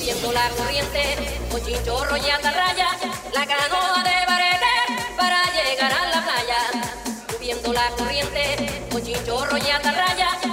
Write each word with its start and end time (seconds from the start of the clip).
siguiendo 0.00 0.32
la 0.32 0.48
corriente, 0.56 1.02
con 1.50 1.62
chinchorro 1.62 2.16
y 2.16 2.30
atarraya, 2.30 2.88
la 3.34 3.46
canoa 3.46 4.02
de 4.02 4.26
barete 4.26 5.14
para 5.14 5.42
llegar 5.52 5.92
a 5.92 6.08
la 6.08 6.22
playa, 6.24 6.96
subiendo 7.30 7.70
la 7.74 7.90
corriente, 7.90 8.86
con 8.90 9.02
chinchorro 9.02 9.58
y 9.58 9.70
atarraya. 9.70 10.49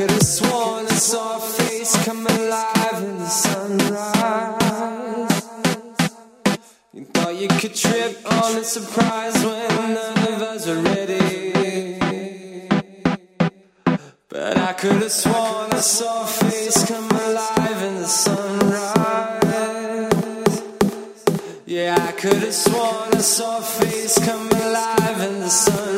could 0.00 0.12
have 0.12 0.22
sworn 0.22 0.86
I 0.86 0.94
saw 0.94 1.36
a 1.36 1.40
face 1.40 2.04
come 2.06 2.26
alive 2.26 3.02
in 3.02 3.18
the 3.18 3.28
sunrise. 3.28 4.62
You 6.94 7.04
thought 7.04 7.34
you 7.36 7.48
could 7.48 7.74
trip 7.74 8.16
on 8.24 8.56
a 8.56 8.64
surprise 8.64 9.44
when 9.44 9.68
none 9.92 10.18
of 10.32 10.40
us 10.52 10.66
were 10.66 10.80
ready. 10.80 11.98
But 14.30 14.56
I 14.56 14.72
could 14.72 15.02
have 15.02 15.12
sworn 15.12 15.70
I 15.70 15.80
saw 15.80 16.22
a 16.22 16.26
face 16.26 16.82
come 16.86 17.10
alive 17.10 17.82
in 17.82 17.96
the 17.96 18.06
sunrise. 18.06 18.92
Yeah, 21.66 22.08
I 22.08 22.12
could 22.12 22.42
have 22.46 22.54
sworn 22.54 23.14
I 23.14 23.18
saw 23.18 23.58
a 23.58 23.62
face 23.62 24.18
come 24.24 24.48
alive 24.48 25.20
in 25.28 25.40
the 25.40 25.50
sunrise. 25.50 25.89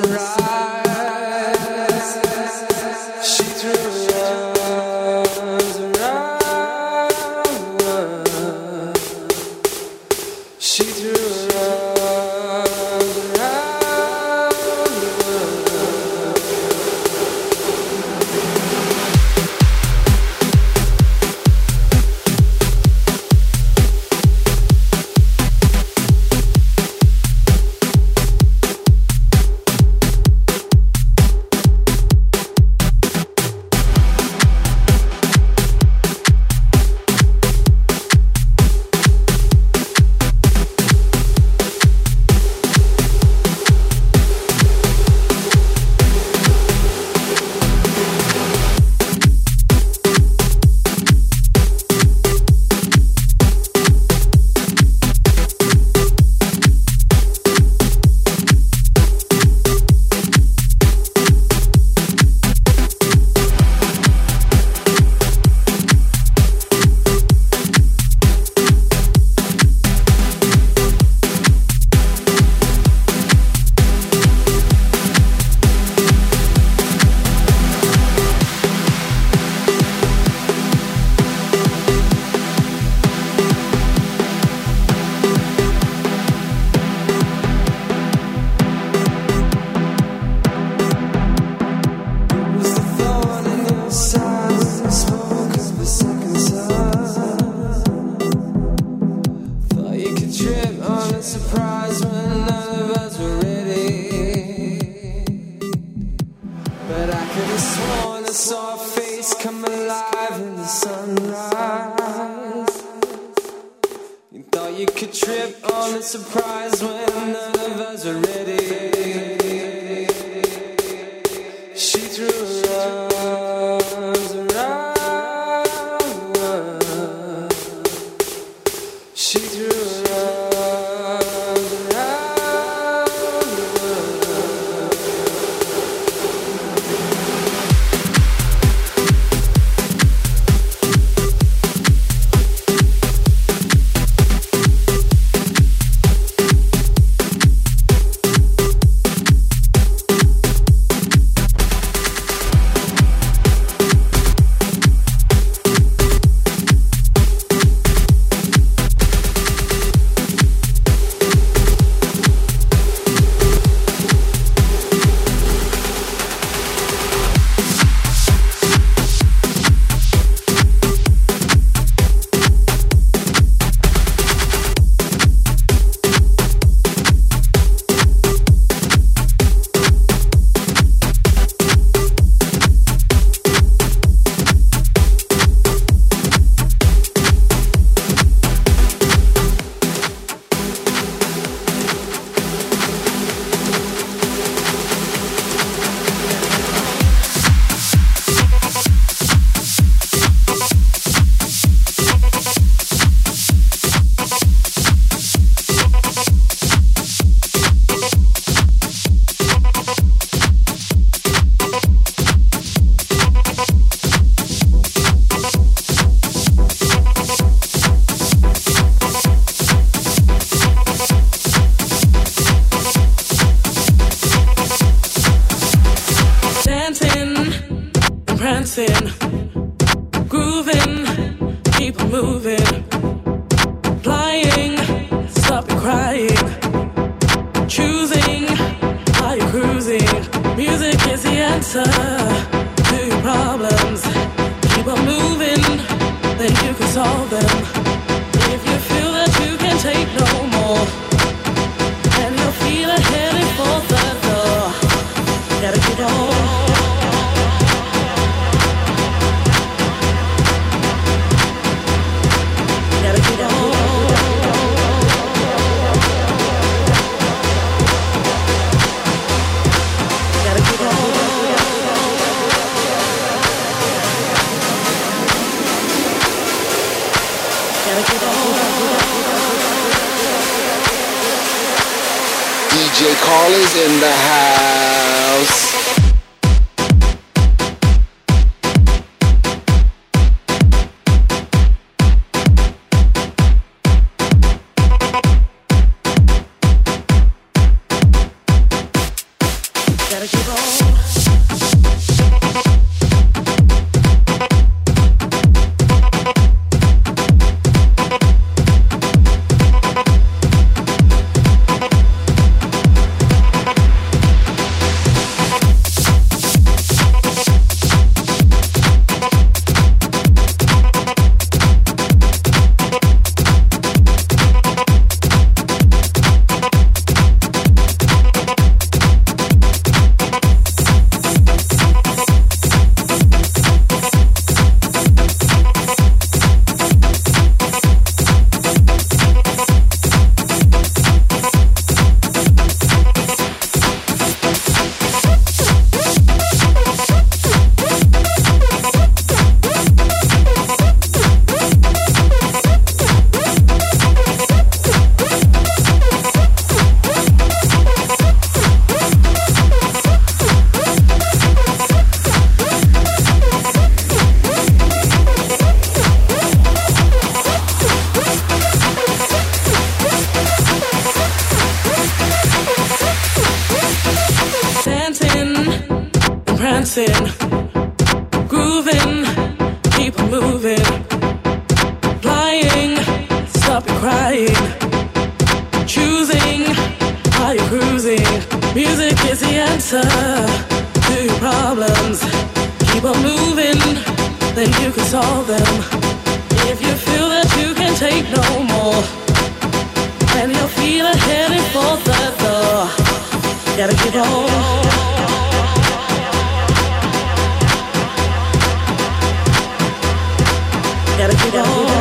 Telling 411.51 411.87
me 411.87 411.92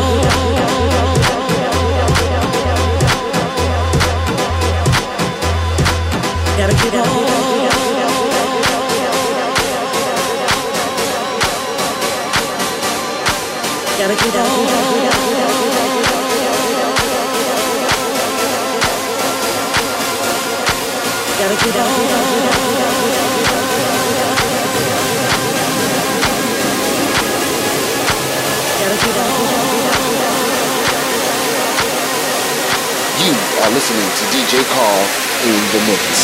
it's 34.63 34.69
you 35.43 35.53
and 35.53 35.89
I. 35.89 36.20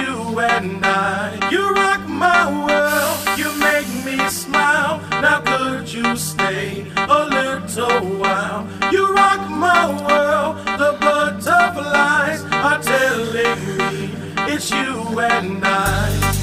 you 0.00 0.40
and 0.40 0.84
I, 0.84 1.50
You 1.50 1.72
rock 1.74 2.08
my 2.08 2.42
world, 2.66 3.38
you 3.38 3.48
make 3.58 3.88
me 4.04 4.28
smile. 4.28 5.00
Now 5.22 5.40
could 5.40 5.92
you 5.92 6.16
stay 6.16 6.86
a 6.96 7.20
little 7.38 8.00
while? 8.18 8.66
You 8.92 9.12
rock 9.14 9.48
my 9.50 9.82
world, 10.06 10.56
the 10.78 10.96
butterflies 11.00 12.42
are 12.68 12.82
telling 12.82 13.60
me 13.78 14.10
it's 14.52 14.70
you 14.70 15.20
and 15.20 15.60
I. 15.64 16.39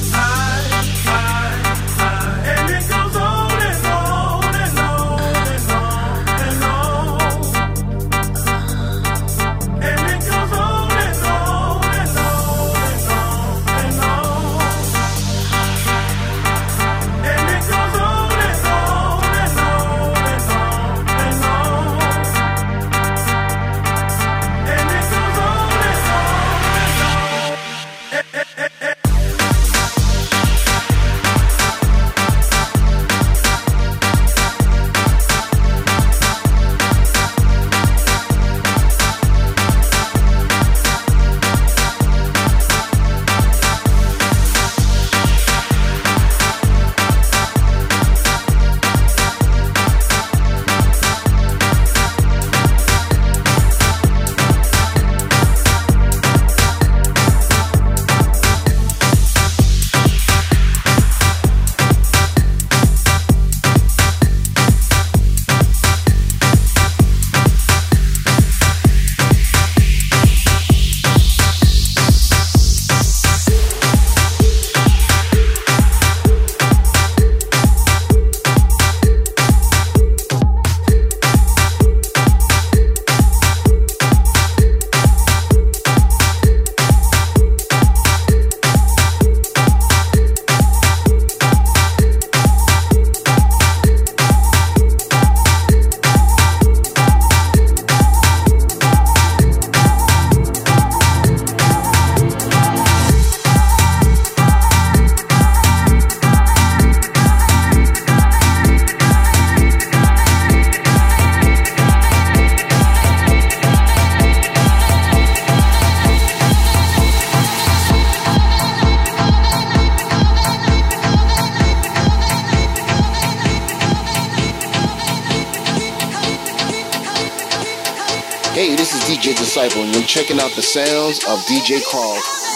checking 130.07 130.39
out 130.39 130.51
the 130.55 130.61
sounds 130.61 131.19
of 131.25 131.39
DJ 131.47 131.83
Carl. 131.91 132.46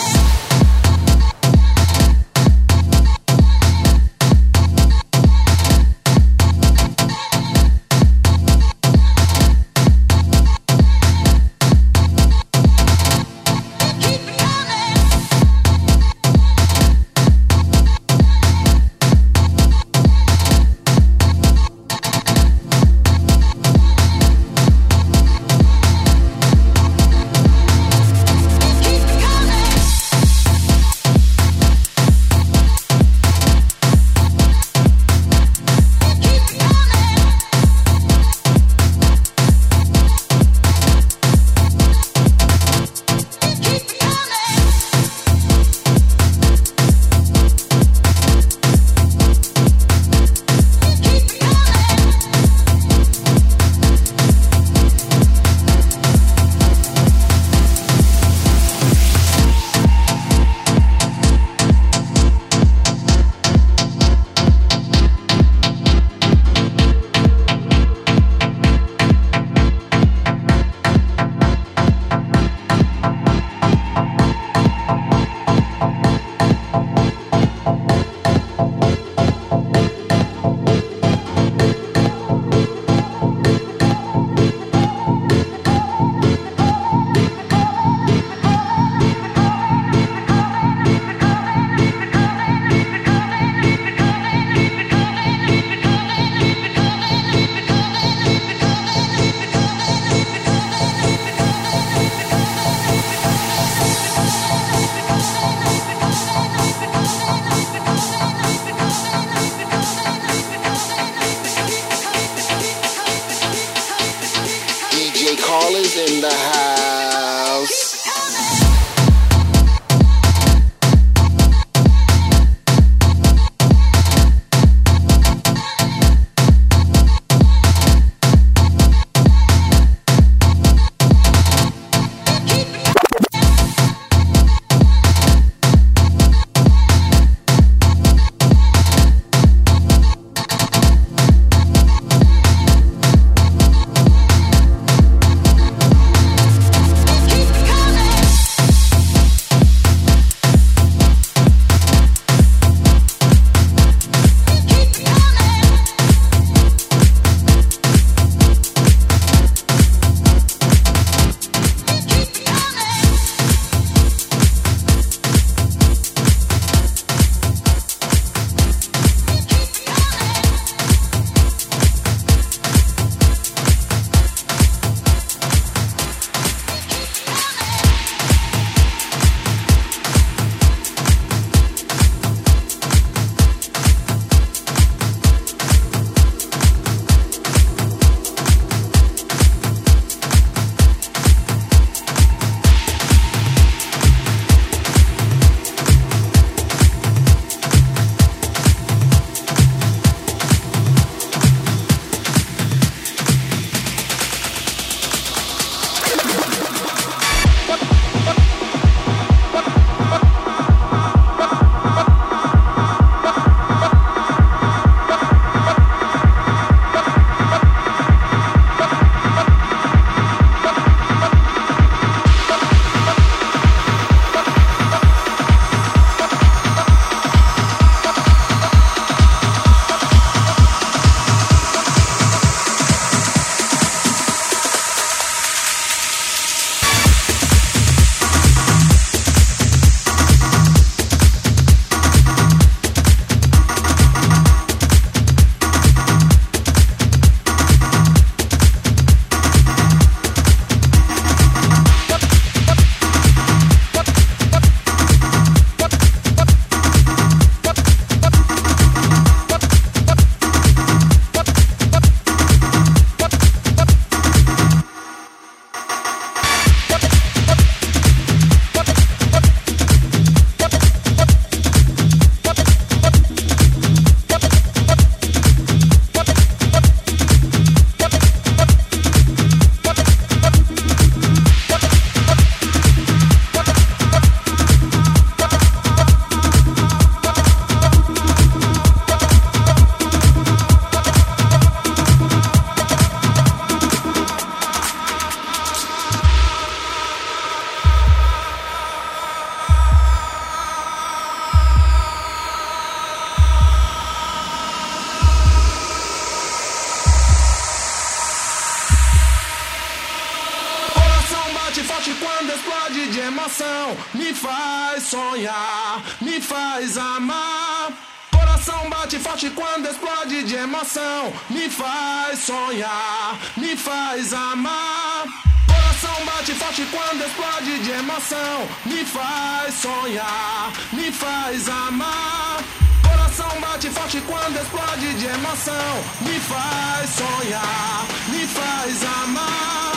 Emoção, 313.51 313.97
me 314.13 314.33
faz 314.33 315.03
sonhar, 315.03 316.01
me 316.21 316.39
faz 316.39 316.97
amar. 316.97 317.91
Coração 318.31 318.89
bate 318.89 319.19
forte 319.19 319.49
quando 319.49 319.87
explode 319.87 320.43
de 320.43 320.55
emoção, 320.55 321.33
me 321.49 321.69
faz 321.69 322.39
sonhar, 322.39 323.37
me 323.57 323.75
faz 323.75 324.33
amar. 324.33 325.25
Coração 325.67 326.25
bate 326.25 326.53
forte 326.53 326.85
quando 326.91 327.21
explode 327.25 327.79
de 327.79 327.91
emoção, 327.91 328.67
me 328.85 329.03
faz 329.03 329.73
sonhar, 329.75 330.71
me 330.93 331.11
faz 331.11 331.67
amar. 331.67 332.63
Coração 333.03 333.59
bate 333.59 333.89
forte 333.89 334.21
quando 334.21 334.55
explode 334.55 335.13
de 335.15 335.25
emoção, 335.25 336.03
me 336.21 336.39
faz 336.39 337.09
sonhar, 337.09 338.05
me 338.29 338.47
faz 338.47 339.03
amar. 339.23 339.91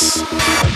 Going, 0.00 0.70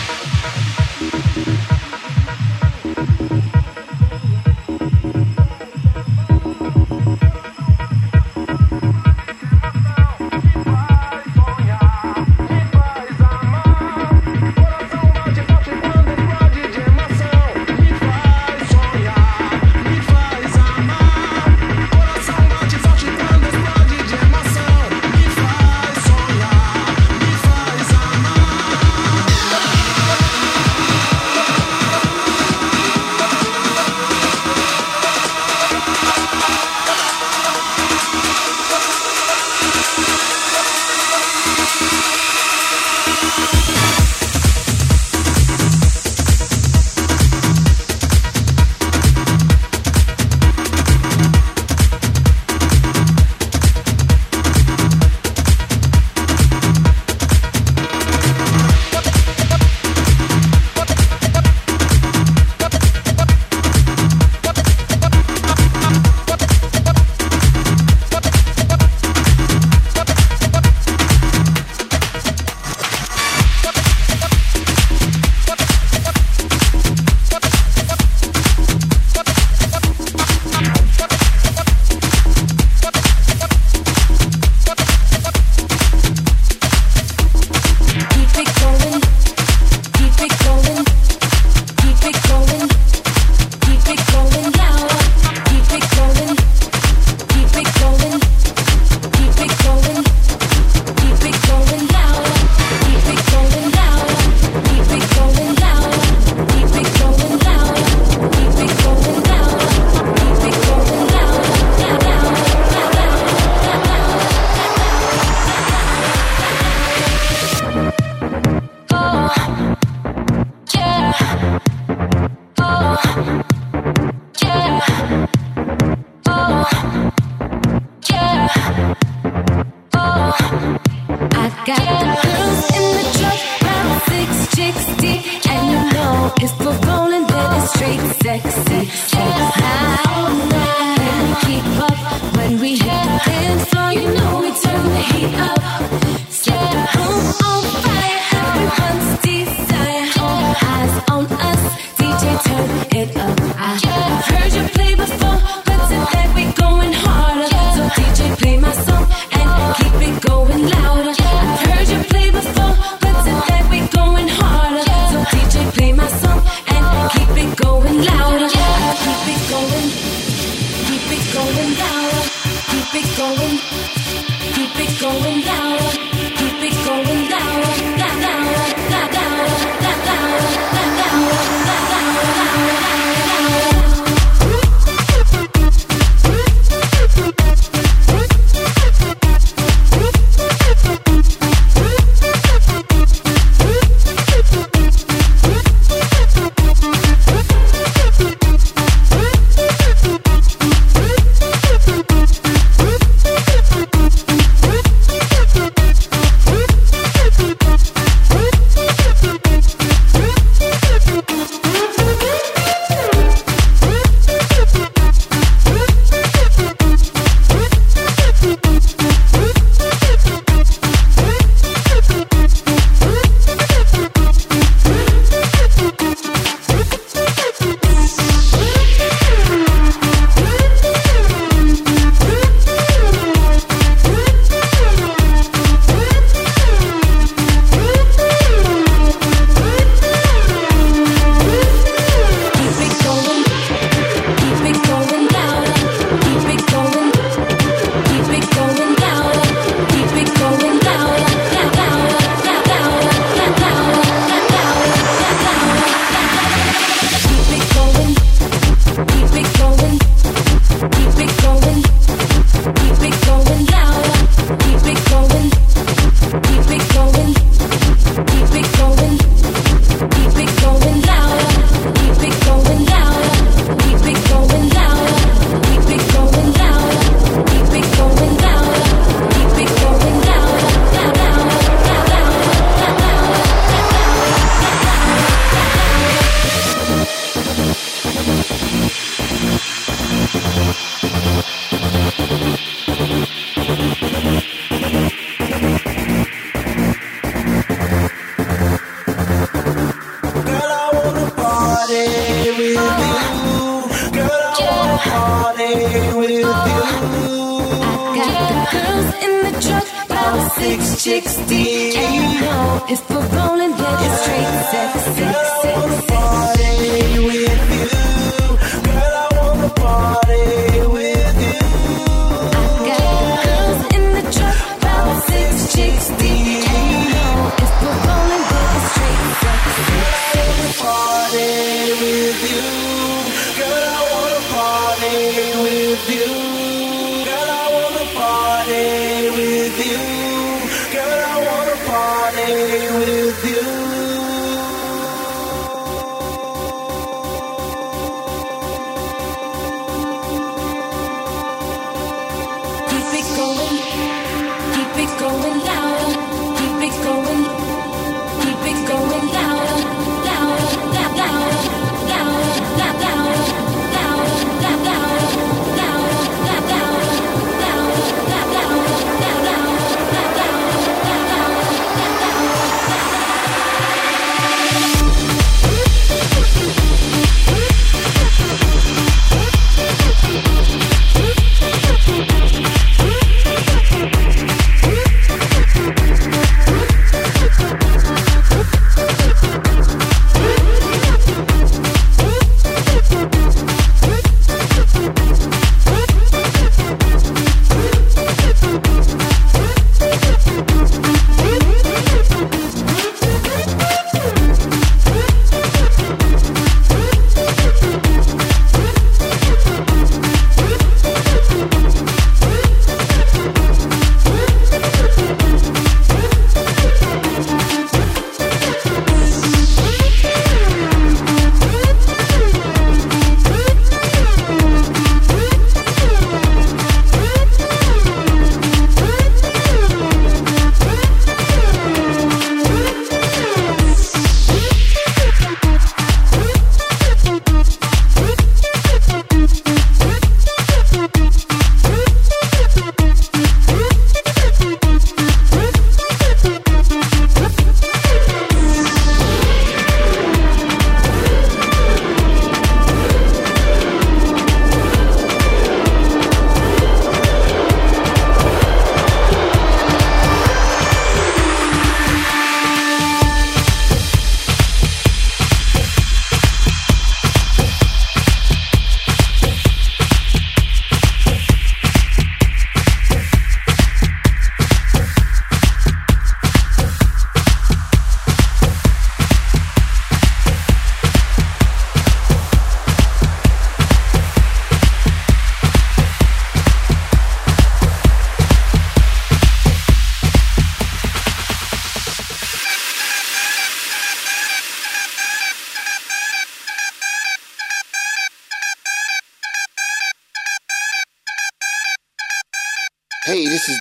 with 342.77 343.45
you. 343.45 343.54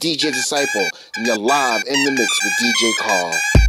DJ 0.04 0.34
Disciple, 0.34 0.89
and 1.16 1.26
you're 1.26 1.38
live 1.38 1.82
in 1.88 2.04
the 2.04 2.12
mix 2.12 2.43
with 2.43 2.54
DJ 2.60 2.91
Carl. 2.99 3.62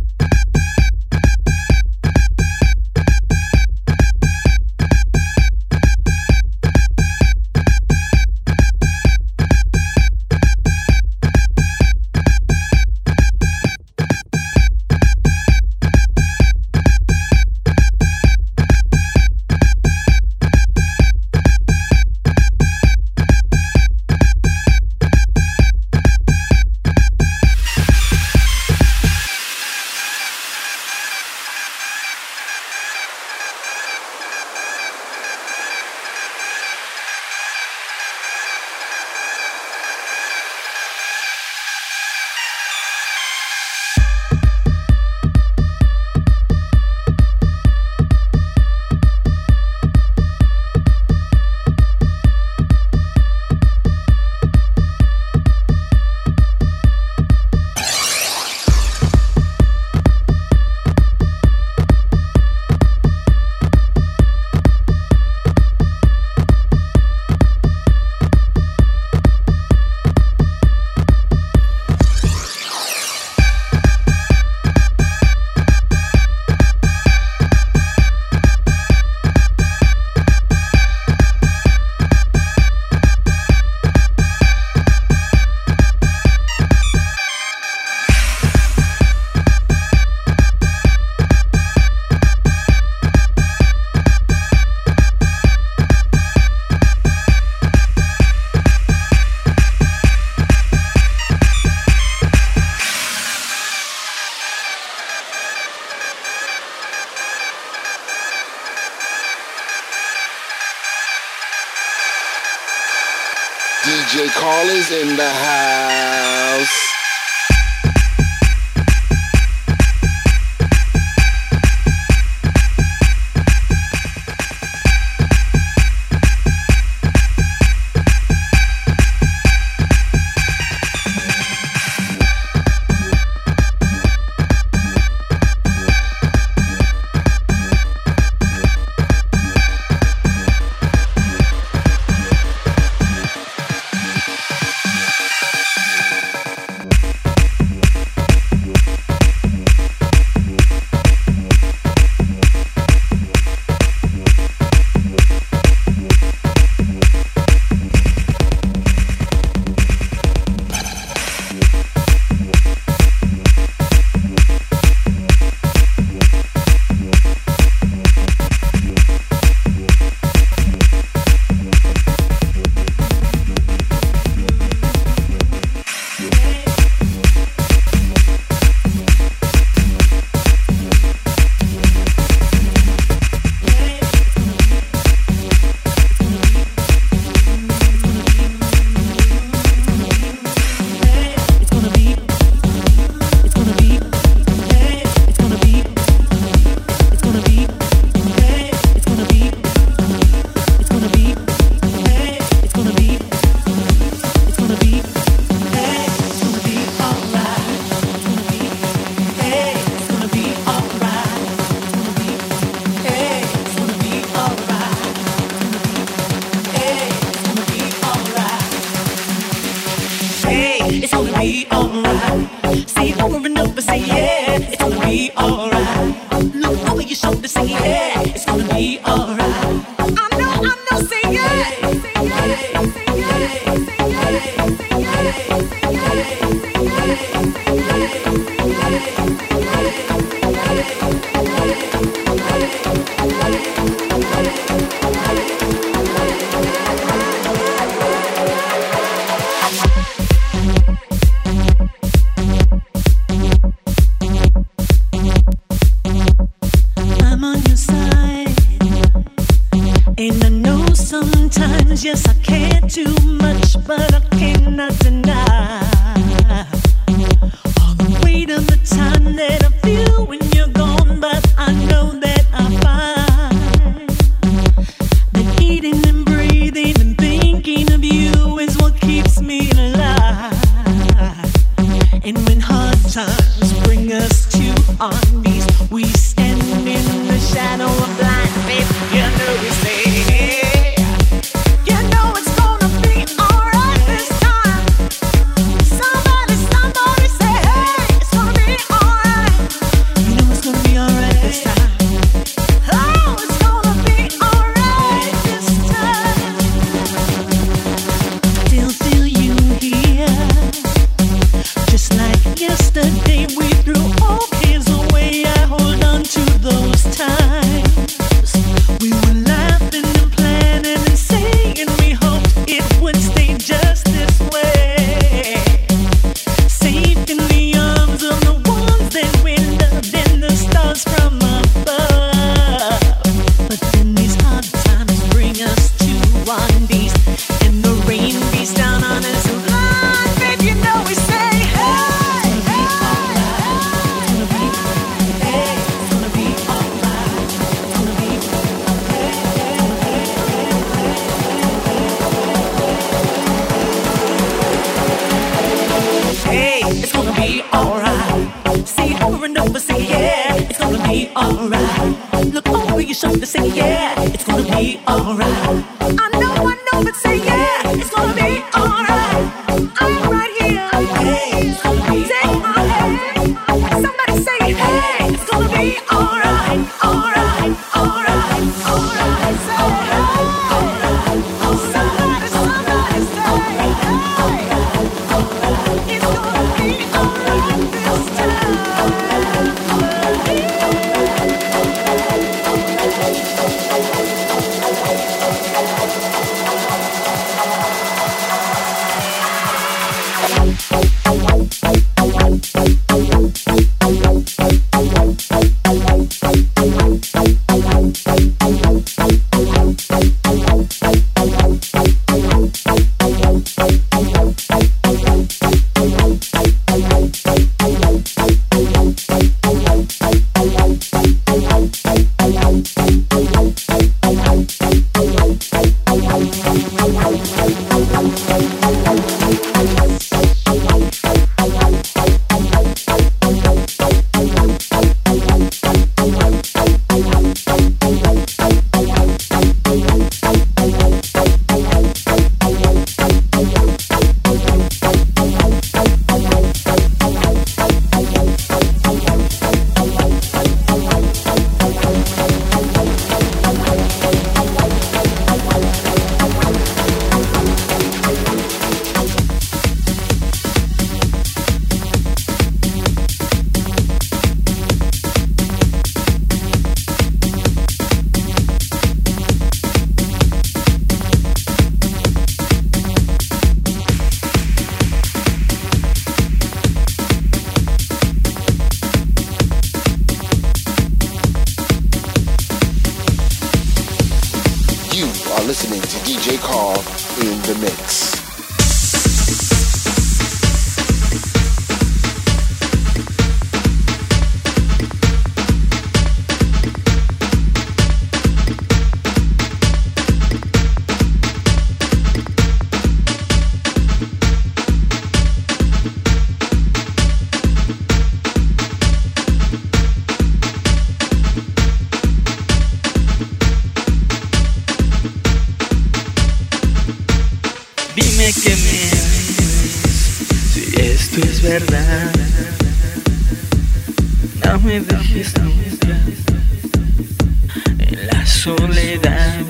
la 528.31 528.47
soledad. 528.47 529.65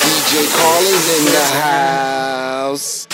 DJ 0.00 0.30
Carl 0.54 0.86
in 1.16 1.24
the 1.24 1.46
house. 1.58 3.09